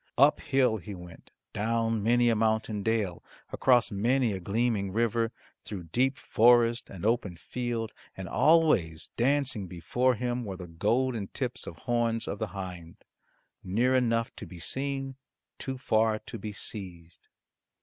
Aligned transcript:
Up 0.17 0.39
hill 0.39 0.77
he 0.77 0.95
went, 0.95 1.29
down 1.53 2.01
many 2.01 2.29
a 2.29 2.35
mountain 2.35 2.81
dale, 2.81 3.23
across 3.51 3.91
many 3.91 4.33
a 4.33 4.39
gleaming 4.39 4.91
river, 4.91 5.31
through 5.63 5.83
deep 5.91 6.17
forest 6.17 6.89
and 6.89 7.05
open 7.05 7.35
field, 7.37 7.91
and 8.17 8.27
always 8.27 9.09
dancing 9.15 9.67
before 9.67 10.15
him 10.15 10.43
were 10.43 10.57
the 10.57 10.65
golden 10.65 11.27
tips 11.27 11.67
of 11.67 11.75
horns 11.77 12.27
of 12.27 12.39
the 12.39 12.47
hind 12.47 13.05
near 13.63 13.93
enough 13.95 14.35
to 14.37 14.47
be 14.47 14.57
seen, 14.57 15.17
too 15.59 15.77
far 15.77 16.17
to 16.17 16.39
be 16.39 16.51
seized. 16.51 17.27